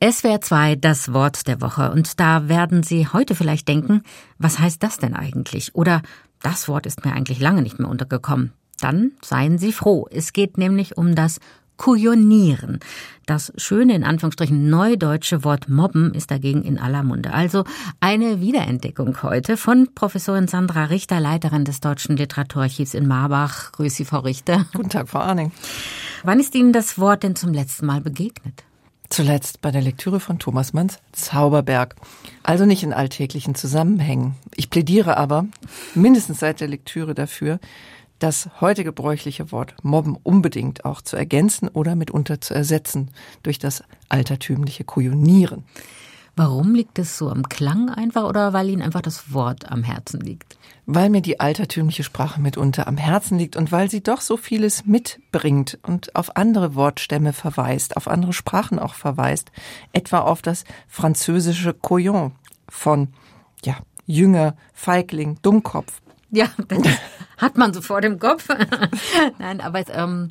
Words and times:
SWR 0.00 0.40
2, 0.40 0.76
das 0.76 1.12
Wort 1.12 1.48
der 1.48 1.60
Woche. 1.60 1.90
Und 1.90 2.20
da 2.20 2.48
werden 2.48 2.84
Sie 2.84 3.08
heute 3.08 3.34
vielleicht 3.34 3.66
denken, 3.66 4.02
was 4.38 4.60
heißt 4.60 4.80
das 4.80 4.98
denn 4.98 5.14
eigentlich? 5.14 5.74
Oder 5.74 6.02
das 6.40 6.68
Wort 6.68 6.86
ist 6.86 7.04
mir 7.04 7.12
eigentlich 7.12 7.40
lange 7.40 7.62
nicht 7.62 7.80
mehr 7.80 7.88
untergekommen. 7.88 8.52
Dann 8.80 9.10
seien 9.22 9.58
Sie 9.58 9.72
froh. 9.72 10.06
Es 10.10 10.32
geht 10.32 10.56
nämlich 10.56 10.96
um 10.96 11.16
das 11.16 11.40
Kujonieren. 11.78 12.78
Das 13.26 13.52
schöne, 13.56 13.94
in 13.94 14.04
Anführungsstrichen, 14.04 14.70
neudeutsche 14.70 15.42
Wort 15.42 15.68
mobben 15.68 16.14
ist 16.14 16.30
dagegen 16.30 16.62
in 16.62 16.78
aller 16.78 17.02
Munde. 17.02 17.32
Also 17.32 17.64
eine 17.98 18.40
Wiederentdeckung 18.40 19.22
heute 19.24 19.56
von 19.56 19.88
Professorin 19.96 20.46
Sandra 20.46 20.84
Richter, 20.84 21.18
Leiterin 21.18 21.64
des 21.64 21.80
Deutschen 21.80 22.16
Literaturarchivs 22.16 22.94
in 22.94 23.08
Marbach. 23.08 23.72
Grüß 23.72 23.96
Sie, 23.96 24.04
Frau 24.04 24.20
Richter. 24.20 24.64
Guten 24.74 24.90
Tag, 24.90 25.08
Frau 25.08 25.20
Arning. 25.20 25.50
Wann 26.22 26.38
ist 26.38 26.54
Ihnen 26.54 26.72
das 26.72 26.98
Wort 26.98 27.24
denn 27.24 27.34
zum 27.34 27.52
letzten 27.52 27.86
Mal 27.86 28.00
begegnet? 28.00 28.64
Zuletzt 29.10 29.62
bei 29.62 29.70
der 29.70 29.80
Lektüre 29.80 30.20
von 30.20 30.38
Thomas 30.38 30.72
Manns 30.72 30.98
Zauberberg. 31.12 31.96
Also 32.42 32.66
nicht 32.66 32.82
in 32.82 32.92
alltäglichen 32.92 33.54
Zusammenhängen. 33.54 34.34
Ich 34.54 34.68
plädiere 34.68 35.16
aber 35.16 35.46
mindestens 35.94 36.40
seit 36.40 36.60
der 36.60 36.68
Lektüre 36.68 37.14
dafür, 37.14 37.58
das 38.18 38.50
heute 38.60 38.84
gebräuchliche 38.84 39.50
Wort 39.52 39.74
mobben 39.82 40.16
unbedingt 40.22 40.84
auch 40.84 41.00
zu 41.00 41.16
ergänzen 41.16 41.68
oder 41.68 41.94
mitunter 41.94 42.40
zu 42.40 42.52
ersetzen 42.52 43.10
durch 43.42 43.58
das 43.58 43.82
altertümliche 44.08 44.84
Kujonieren. 44.84 45.64
Warum 46.38 46.76
liegt 46.76 47.00
es 47.00 47.18
so 47.18 47.30
am 47.30 47.48
Klang 47.48 47.90
einfach 47.90 48.22
oder 48.22 48.52
weil 48.52 48.68
Ihnen 48.68 48.80
einfach 48.80 49.02
das 49.02 49.32
Wort 49.32 49.72
am 49.72 49.82
Herzen 49.82 50.20
liegt? 50.20 50.56
Weil 50.86 51.10
mir 51.10 51.20
die 51.20 51.40
altertümliche 51.40 52.04
Sprache 52.04 52.40
mitunter 52.40 52.86
am 52.86 52.96
Herzen 52.96 53.38
liegt 53.38 53.56
und 53.56 53.72
weil 53.72 53.90
sie 53.90 54.04
doch 54.04 54.20
so 54.20 54.36
vieles 54.36 54.86
mitbringt 54.86 55.80
und 55.82 56.14
auf 56.14 56.36
andere 56.36 56.76
Wortstämme 56.76 57.32
verweist, 57.32 57.96
auf 57.96 58.06
andere 58.06 58.32
Sprachen 58.32 58.78
auch 58.78 58.94
verweist, 58.94 59.50
etwa 59.92 60.20
auf 60.20 60.40
das 60.40 60.62
französische 60.86 61.74
Couillon 61.74 62.30
von, 62.68 63.08
ja, 63.64 63.76
Jünger, 64.06 64.54
Feigling, 64.72 65.38
Dummkopf. 65.42 66.00
Ja, 66.30 66.46
das 66.68 66.78
hat 67.36 67.58
man 67.58 67.74
so 67.74 67.82
vor 67.82 68.00
dem 68.00 68.20
Kopf. 68.20 68.48
Nein, 69.40 69.60
aber 69.60 69.82
ähm, 69.88 70.30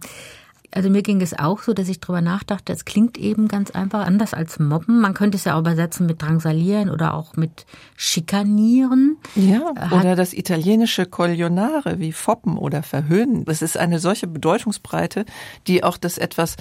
also 0.72 0.90
mir 0.90 1.02
ging 1.02 1.22
es 1.22 1.38
auch 1.38 1.62
so, 1.64 1.74
dass 1.74 1.88
ich 1.88 2.00
drüber 2.00 2.22
nachdachte, 2.22 2.74
es 2.74 2.86
klingt 2.86 3.18
eben 3.18 3.48
ganz 3.48 3.72
einfach 3.72 4.06
anders 4.06 4.34
als 4.34 4.60
mobben. 4.60 5.00
Man 5.00 5.14
könnte 5.14 5.38
es 5.38 5.46
ja 5.46 5.56
auch 5.56 5.60
übersetzen 5.60 6.06
mit 6.06 6.22
drangsalieren 6.22 6.90
oder 6.90 7.14
auch 7.14 7.36
mit 7.36 7.66
schikanieren. 7.96 9.18
Ja, 9.36 9.74
oder 9.92 10.16
das 10.16 10.34
italienische 10.34 11.06
coglionare 11.06 12.00
wie 12.00 12.12
foppen 12.12 12.58
oder 12.58 12.84
verhöhnen. 12.84 13.46
Das 13.46 13.62
ist 13.62 13.78
eine 13.78 14.00
solche 14.00 14.28
Bedeutungsbreite, 14.28 15.26
die 15.68 15.84
auch 15.84 15.98
das 15.98 16.18
etwas 16.18 16.58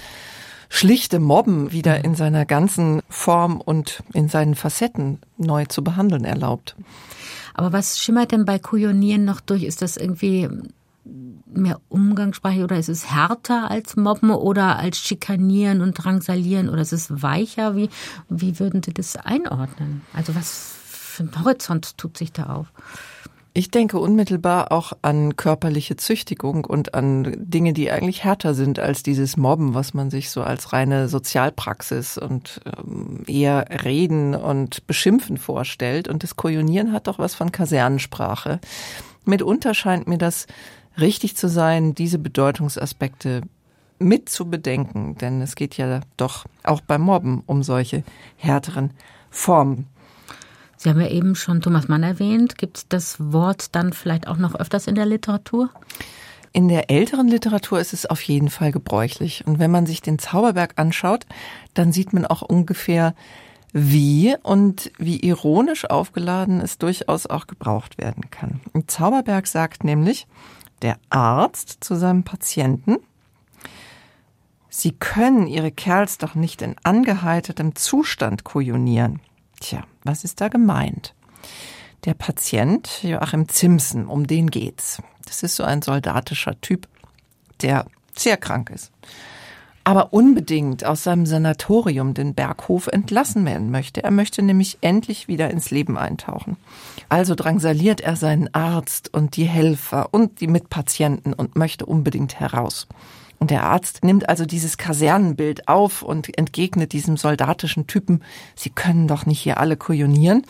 schlichte 0.68 1.20
Mobben 1.20 1.72
wieder 1.72 2.04
in 2.04 2.14
seiner 2.14 2.44
ganzen 2.44 3.02
Form 3.08 3.60
und 3.60 4.02
in 4.12 4.28
seinen 4.28 4.54
Facetten 4.54 5.18
neu 5.36 5.66
zu 5.66 5.82
behandeln 5.82 6.24
erlaubt. 6.24 6.76
Aber 7.54 7.72
was 7.72 7.98
schimmert 7.98 8.32
denn 8.32 8.44
bei 8.44 8.58
Kujonieren 8.58 9.24
noch 9.24 9.40
durch? 9.40 9.62
Ist 9.62 9.82
das 9.82 9.96
irgendwie 9.96 10.48
mehr 11.46 11.80
umgangssprachlich 12.16 12.62
oder 12.64 12.78
ist 12.78 12.88
es 12.88 13.10
härter 13.12 13.70
als 13.70 13.94
Mobben 13.94 14.30
oder 14.30 14.78
als 14.78 14.98
Schikanieren 14.98 15.82
und 15.82 15.92
Drangsalieren 15.92 16.70
oder 16.70 16.80
ist 16.80 16.92
es 16.92 17.22
weicher? 17.22 17.76
Wie, 17.76 17.90
wie 18.30 18.58
würden 18.58 18.82
Sie 18.82 18.94
das 18.94 19.16
einordnen? 19.16 20.00
Also 20.14 20.34
was 20.34 20.74
für 20.88 21.24
ein 21.24 21.44
Horizont 21.44 21.98
tut 21.98 22.16
sich 22.16 22.32
da 22.32 22.46
auf? 22.46 22.72
Ich 23.52 23.70
denke 23.70 23.98
unmittelbar 23.98 24.70
auch 24.70 24.92
an 25.00 25.36
körperliche 25.36 25.96
Züchtigung 25.96 26.66
und 26.66 26.94
an 26.94 27.34
Dinge, 27.38 27.72
die 27.72 27.90
eigentlich 27.90 28.22
härter 28.24 28.54
sind 28.54 28.78
als 28.78 29.02
dieses 29.02 29.38
Mobben, 29.38 29.72
was 29.72 29.94
man 29.94 30.10
sich 30.10 30.30
so 30.30 30.42
als 30.42 30.74
reine 30.74 31.08
Sozialpraxis 31.08 32.18
und 32.18 32.60
ähm, 32.66 33.24
eher 33.26 33.66
Reden 33.82 34.34
und 34.34 34.86
Beschimpfen 34.86 35.38
vorstellt. 35.38 36.06
Und 36.06 36.22
das 36.22 36.36
Kojonieren 36.36 36.92
hat 36.92 37.06
doch 37.06 37.18
was 37.18 37.34
von 37.34 37.50
Kasernensprache. 37.50 38.60
Mitunter 39.24 39.72
scheint 39.72 40.06
mir 40.06 40.18
das 40.18 40.46
richtig 41.00 41.36
zu 41.36 41.48
sein, 41.48 41.94
diese 41.94 42.18
Bedeutungsaspekte 42.18 43.42
mit 43.98 44.28
zu 44.28 44.48
bedenken, 44.48 45.16
denn 45.16 45.40
es 45.40 45.54
geht 45.54 45.76
ja 45.76 46.00
doch 46.16 46.44
auch 46.62 46.80
beim 46.80 47.02
Mobben 47.02 47.42
um 47.46 47.62
solche 47.62 48.04
härteren 48.36 48.90
Formen. 49.30 49.86
Sie 50.76 50.90
haben 50.90 51.00
ja 51.00 51.08
eben 51.08 51.34
schon 51.34 51.62
Thomas 51.62 51.88
Mann 51.88 52.02
erwähnt. 52.02 52.58
Gibt 52.58 52.78
es 52.78 52.88
das 52.88 53.16
Wort 53.18 53.74
dann 53.74 53.92
vielleicht 53.92 54.28
auch 54.28 54.36
noch 54.36 54.54
öfters 54.54 54.86
in 54.86 54.94
der 54.94 55.06
Literatur? 55.06 55.70
In 56.52 56.68
der 56.68 56.90
älteren 56.90 57.28
Literatur 57.28 57.80
ist 57.80 57.92
es 57.92 58.06
auf 58.06 58.22
jeden 58.22 58.50
Fall 58.50 58.72
gebräuchlich. 58.72 59.46
Und 59.46 59.58
wenn 59.58 59.70
man 59.70 59.86
sich 59.86 60.02
den 60.02 60.18
Zauberberg 60.18 60.74
anschaut, 60.76 61.26
dann 61.74 61.92
sieht 61.92 62.12
man 62.12 62.26
auch 62.26 62.42
ungefähr, 62.42 63.14
wie 63.72 64.34
und 64.42 64.90
wie 64.98 65.20
ironisch 65.20 65.84
aufgeladen 65.84 66.60
es 66.60 66.78
durchaus 66.78 67.26
auch 67.26 67.46
gebraucht 67.46 67.98
werden 67.98 68.30
kann. 68.30 68.60
Im 68.72 68.88
Zauberberg 68.88 69.46
sagt 69.46 69.84
nämlich, 69.84 70.26
der 70.82 70.98
Arzt 71.10 71.78
zu 71.80 71.94
seinem 71.94 72.24
Patienten, 72.24 72.98
Sie 74.68 74.92
können 74.92 75.46
Ihre 75.46 75.72
Kerls 75.72 76.18
doch 76.18 76.34
nicht 76.34 76.60
in 76.60 76.76
angeheitertem 76.82 77.74
Zustand 77.76 78.44
kujonieren. 78.44 79.20
Tja, 79.58 79.84
was 80.04 80.22
ist 80.22 80.42
da 80.42 80.48
gemeint? 80.48 81.14
Der 82.04 82.12
Patient, 82.12 83.02
Joachim 83.02 83.48
Zimsen, 83.48 84.06
um 84.06 84.26
den 84.26 84.50
geht's. 84.50 85.00
Das 85.24 85.42
ist 85.42 85.56
so 85.56 85.64
ein 85.64 85.80
soldatischer 85.80 86.60
Typ, 86.60 86.88
der 87.62 87.86
sehr 88.14 88.36
krank 88.36 88.68
ist 88.68 88.92
aber 89.86 90.12
unbedingt 90.12 90.84
aus 90.84 91.04
seinem 91.04 91.26
Sanatorium, 91.26 92.12
den 92.12 92.34
Berghof, 92.34 92.88
entlassen 92.88 93.46
werden 93.46 93.70
möchte. 93.70 94.02
Er 94.02 94.10
möchte 94.10 94.42
nämlich 94.42 94.78
endlich 94.80 95.28
wieder 95.28 95.48
ins 95.48 95.70
Leben 95.70 95.96
eintauchen. 95.96 96.56
Also 97.08 97.36
drangsaliert 97.36 98.00
er 98.00 98.16
seinen 98.16 98.52
Arzt 98.52 99.14
und 99.14 99.36
die 99.36 99.44
Helfer 99.44 100.08
und 100.10 100.40
die 100.40 100.48
Mitpatienten 100.48 101.32
und 101.32 101.54
möchte 101.54 101.86
unbedingt 101.86 102.40
heraus. 102.40 102.88
Und 103.38 103.52
der 103.52 103.62
Arzt 103.62 104.02
nimmt 104.02 104.28
also 104.28 104.44
dieses 104.44 104.76
Kasernenbild 104.76 105.68
auf 105.68 106.02
und 106.02 106.36
entgegnet 106.36 106.92
diesem 106.92 107.16
soldatischen 107.16 107.86
Typen, 107.86 108.24
Sie 108.56 108.70
können 108.70 109.06
doch 109.06 109.24
nicht 109.24 109.38
hier 109.38 109.60
alle 109.60 109.76
kujonieren 109.76 110.42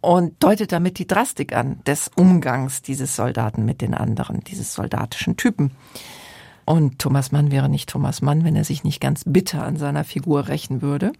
und 0.00 0.42
deutet 0.42 0.72
damit 0.72 0.98
die 0.98 1.06
Drastik 1.06 1.54
an 1.54 1.78
des 1.86 2.10
Umgangs 2.16 2.82
dieses 2.82 3.14
Soldaten 3.14 3.64
mit 3.64 3.82
den 3.82 3.94
anderen, 3.94 4.42
dieses 4.42 4.74
soldatischen 4.74 5.36
Typen. 5.36 5.70
Und 6.64 6.98
Thomas 6.98 7.32
Mann 7.32 7.50
wäre 7.50 7.68
nicht 7.68 7.88
Thomas 7.88 8.22
Mann, 8.22 8.44
wenn 8.44 8.56
er 8.56 8.64
sich 8.64 8.84
nicht 8.84 9.00
ganz 9.00 9.22
bitter 9.26 9.64
an 9.64 9.76
seiner 9.76 10.04
Figur 10.04 10.48
rächen 10.48 10.82
würde. 10.82 11.12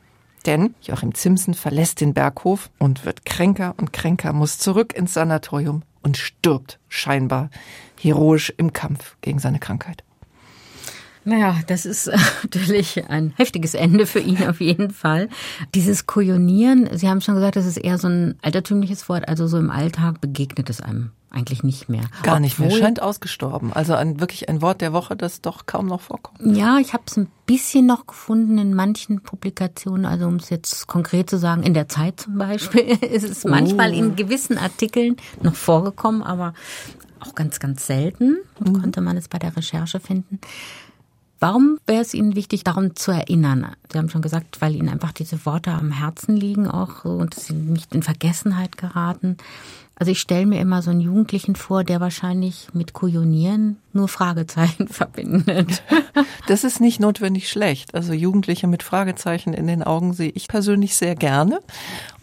Denn 0.46 0.74
Joachim 0.82 1.14
Zimsen 1.14 1.54
verlässt 1.54 2.00
den 2.00 2.14
Berghof 2.14 2.70
und 2.78 3.04
wird 3.04 3.26
kränker 3.26 3.74
und 3.76 3.92
kränker, 3.92 4.32
muss 4.32 4.58
zurück 4.58 4.94
ins 4.94 5.14
Sanatorium 5.14 5.82
und 6.02 6.16
stirbt 6.16 6.78
scheinbar 6.88 7.50
heroisch 7.98 8.52
im 8.56 8.72
Kampf 8.72 9.16
gegen 9.20 9.38
seine 9.38 9.58
Krankheit. 9.58 10.02
Naja, 11.24 11.58
das 11.66 11.84
ist 11.84 12.10
natürlich 12.42 13.08
ein 13.08 13.34
heftiges 13.36 13.74
Ende 13.74 14.06
für 14.06 14.20
ihn 14.20 14.48
auf 14.48 14.60
jeden 14.60 14.90
Fall. 14.90 15.28
Dieses 15.74 16.06
Kujonieren, 16.06 16.88
Sie 16.96 17.08
haben 17.08 17.20
schon 17.20 17.34
gesagt, 17.34 17.56
das 17.56 17.66
ist 17.66 17.76
eher 17.76 17.98
so 17.98 18.08
ein 18.08 18.36
altertümliches 18.40 19.08
Wort, 19.08 19.28
also 19.28 19.46
so 19.46 19.58
im 19.58 19.70
Alltag 19.70 20.20
begegnet 20.20 20.70
es 20.70 20.80
einem 20.80 21.10
eigentlich 21.30 21.62
nicht 21.62 21.88
mehr. 21.88 22.02
Gar 22.22 22.34
Obwohl, 22.34 22.41
nicht 22.41 22.58
mehr, 22.58 22.70
scheint 22.70 23.00
ausgestorben. 23.00 23.72
Also 23.72 23.94
ein, 23.94 24.20
wirklich 24.20 24.48
ein 24.48 24.62
Wort 24.62 24.80
der 24.80 24.92
Woche, 24.92 25.16
das 25.16 25.41
doch 25.41 25.66
kaum 25.66 25.86
noch 25.86 26.00
vorkommt. 26.00 26.56
Ja, 26.56 26.78
ich 26.78 26.92
habe 26.92 27.04
es 27.06 27.16
ein 27.16 27.28
bisschen 27.46 27.86
noch 27.86 28.06
gefunden 28.06 28.58
in 28.58 28.74
manchen 28.74 29.22
Publikationen, 29.22 30.06
also 30.06 30.26
um 30.26 30.36
es 30.36 30.50
jetzt 30.50 30.88
konkret 30.88 31.30
zu 31.30 31.38
sagen, 31.38 31.62
in 31.62 31.74
der 31.74 31.88
Zeit 31.88 32.20
zum 32.20 32.36
Beispiel 32.36 32.82
ist 33.00 33.24
es 33.24 33.44
oh. 33.44 33.48
manchmal 33.48 33.94
in 33.94 34.16
gewissen 34.16 34.58
Artikeln 34.58 35.16
noch 35.42 35.54
vorgekommen, 35.54 36.22
aber 36.22 36.52
auch 37.20 37.34
ganz, 37.34 37.60
ganz 37.60 37.86
selten 37.86 38.38
mhm. 38.58 38.80
konnte 38.80 39.00
man 39.00 39.16
es 39.16 39.28
bei 39.28 39.38
der 39.38 39.56
Recherche 39.56 40.00
finden. 40.00 40.41
Warum 41.38 41.78
wäre 41.86 42.02
es 42.02 42.12
Ihnen 42.12 42.36
wichtig, 42.36 42.64
darum 42.64 42.97
zu 42.97 43.12
erinnern? 43.12 43.74
Sie 43.91 43.97
haben 43.97 44.10
schon 44.10 44.20
gesagt, 44.20 44.60
weil 44.60 44.74
Ihnen 44.74 44.91
einfach 44.91 45.12
diese 45.12 45.47
Worte 45.47 45.70
am 45.70 45.91
Herzen 45.91 46.36
liegen 46.36 46.68
auch 46.68 47.06
und 47.06 47.34
sie 47.34 47.54
nicht 47.54 47.94
in 47.94 48.03
Vergessenheit 48.03 48.77
geraten. 48.77 49.38
Also 50.00 50.12
ich 50.12 50.20
stelle 50.20 50.47
mir 50.47 50.62
immer 50.62 50.80
so 50.80 50.91
einen 50.91 51.02
Jugendlichen 51.02 51.56
vor, 51.56 51.84
der 51.84 52.00
wahrscheinlich 52.00 52.68
mit 52.72 52.94
Kujonieren 52.94 53.76
nur 53.92 54.08
Fragezeichen 54.08 54.88
verbindet. 54.88 55.82
Das 56.47 56.64
ist 56.64 56.80
nicht 56.80 57.00
notwendig 57.00 57.50
schlecht. 57.50 57.94
Also 57.94 58.14
Jugendliche 58.14 58.66
mit 58.66 58.82
Fragezeichen 58.82 59.52
in 59.52 59.66
den 59.66 59.82
Augen 59.82 60.14
sehe 60.14 60.30
ich 60.30 60.48
persönlich 60.48 60.97
sehr 60.97 61.16
gerne 61.16 61.60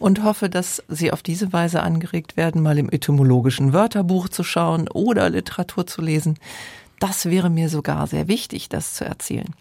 und 0.00 0.24
hoffe, 0.24 0.50
dass 0.50 0.82
sie 0.88 1.12
auf 1.12 1.22
diese 1.22 1.52
Weise 1.52 1.80
angeregt 1.80 2.36
werden, 2.36 2.62
mal 2.62 2.78
im 2.78 2.90
etymologischen 2.90 3.72
Wörterbuch 3.72 4.28
zu 4.28 4.42
schauen 4.42 4.88
oder 4.88 5.30
Literatur 5.30 5.86
zu 5.86 6.02
lesen. 6.02 6.36
Das 6.98 7.26
wäre 7.26 7.48
mir 7.48 7.68
sogar 7.68 8.08
sehr 8.08 8.26
wichtig, 8.26 8.68
das 8.68 8.94
zu 8.94 9.04
erzählen. 9.04 9.54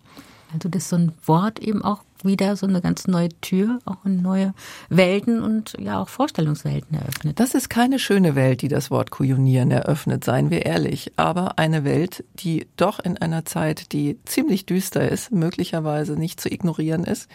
Also 0.52 0.70
dass 0.70 0.90
so 0.90 0.96
ein 0.96 1.12
Wort 1.28 1.60
eben 1.60 1.84
auch 1.84 2.02
wieder 2.24 2.56
so 2.56 2.68
eine 2.68 2.82
ganz 2.82 3.08
neue 3.08 3.30
Tür, 3.42 3.80
auch 3.86 4.06
in 4.06 4.22
neue 4.22 4.54
Welten 4.90 5.42
und 5.42 5.74
ja 5.80 6.02
auch 6.02 6.10
Vorstellungswelten 6.10 6.98
eröffnet. 6.98 7.40
Das 7.40 7.54
ist 7.54 7.70
keine 7.70 8.00
schöne 8.00 8.36
Welt, 8.36 8.62
die 8.62 8.68
das 8.68 8.92
Wort 8.92 9.12
Kujonieren 9.12 9.72
eröffnet, 9.72 10.24
seien 10.24 10.50
wir 10.50 10.66
ehrlich, 10.66 11.14
aber 11.18 11.58
eine 11.60 11.84
Welt, 11.84 12.24
die 12.36 12.68
doch 12.78 13.00
in 13.00 13.18
einer 13.18 13.46
Zeit, 13.46 13.92
die 13.92 14.20
ziemlich 14.26 14.66
düster 14.66 15.10
ist, 15.10 15.32
möglicherweise 15.32 16.14
nicht 16.14 16.42
zu 16.42 16.52
ignorieren 16.52 17.04
ist 17.04 17.30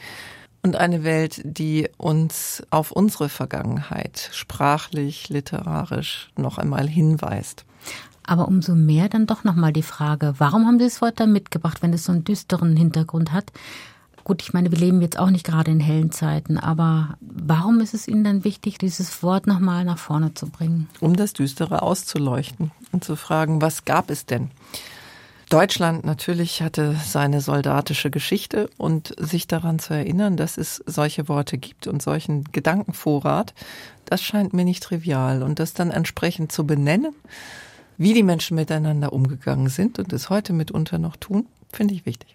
und 0.62 0.76
eine 0.76 1.05
Welt, 1.05 1.40
die 1.44 1.88
uns 1.96 2.62
auf 2.70 2.93
unsere 2.93 3.28
Vergangenheit 3.28 4.31
sprachlich, 4.32 5.28
literarisch 5.28 6.31
noch 6.37 6.58
einmal 6.58 6.88
hinweist. 6.88 7.64
Aber 8.25 8.46
umso 8.46 8.75
mehr 8.75 9.08
dann 9.08 9.26
doch 9.26 9.43
nochmal 9.43 9.73
die 9.73 9.82
Frage, 9.82 10.35
warum 10.38 10.67
haben 10.67 10.78
Sie 10.78 10.85
das 10.85 11.02
Wort 11.02 11.19
da 11.19 11.26
mitgebracht, 11.26 11.82
wenn 11.82 11.93
es 11.93 12.05
so 12.05 12.12
einen 12.12 12.25
düsteren 12.25 12.76
Hintergrund 12.76 13.32
hat? 13.32 13.52
Gut, 14.25 14.43
ich 14.43 14.53
meine, 14.53 14.71
wir 14.71 14.79
leben 14.79 15.03
jetzt 15.03 15.19
auch 15.19 15.31
nicht 15.31 15.45
gerade 15.45 15.71
in 15.71 15.81
hellen 15.81 16.13
Zeiten, 16.13 16.57
aber 16.57 17.17
warum 17.21 17.81
ist 17.81 17.93
es 17.93 18.07
Ihnen 18.07 18.23
dann 18.23 18.45
wichtig, 18.45 18.79
dieses 18.79 19.23
Wort 19.23 19.47
nochmal 19.47 19.85
nach 19.85 19.99
vorne 19.99 20.35
zu 20.35 20.49
bringen? 20.49 20.89
Um 21.01 21.17
das 21.17 21.33
Düstere 21.33 21.83
auszuleuchten 21.83 22.71
und 22.93 23.03
zu 23.03 23.17
fragen, 23.17 23.61
was 23.61 23.85
gab 23.85 24.11
es 24.11 24.25
denn? 24.27 24.51
Deutschland 25.53 26.07
natürlich 26.07 26.63
hatte 26.63 26.97
seine 27.05 27.43
soldatische 27.43 28.11
Geschichte 28.11 28.71
und 28.79 29.15
sich 29.19 29.47
daran 29.49 29.79
zu 29.79 29.93
erinnern, 29.93 30.39
dass 30.39 30.57
es 30.57 30.83
solche 30.87 31.29
Worte 31.29 31.59
gibt 31.59 31.87
und 31.87 32.01
solchen 32.01 32.45
Gedankenvorrat, 32.53 33.53
das 34.07 34.23
scheint 34.23 34.55
mir 34.55 34.65
nicht 34.65 34.83
trivial. 34.83 35.43
Und 35.43 35.59
das 35.59 35.75
dann 35.75 35.91
entsprechend 35.91 36.53
zu 36.53 36.67
benennen, 36.67 37.15
wie 37.99 38.15
die 38.15 38.23
Menschen 38.23 38.55
miteinander 38.55 39.13
umgegangen 39.13 39.69
sind 39.69 39.99
und 39.99 40.13
es 40.15 40.31
heute 40.31 40.55
mitunter 40.55 40.99
noch 40.99 41.17
tun, 41.17 41.47
finde 41.71 41.93
ich 41.93 42.07
wichtig. 42.07 42.35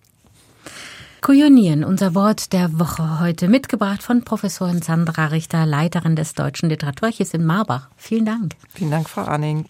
Kujonieren, 1.28 1.84
unser 1.84 2.16
Wort 2.16 2.54
der 2.54 2.80
Woche 2.80 3.20
heute, 3.20 3.50
mitgebracht 3.50 4.02
von 4.02 4.24
Professorin 4.24 4.82
Sandra 4.82 5.26
Richter, 5.26 5.66
Leiterin 5.66 6.16
des 6.16 6.36
Deutschen 6.36 6.70
Literaturarchivs 6.70 7.34
in 7.34 7.46
Marbach. 7.46 7.90
Vielen 7.98 8.24
Dank. 8.24 8.54
Vielen 8.74 8.92
Dank, 8.92 9.10
Frau 9.10 9.24
Arning. 9.24 9.66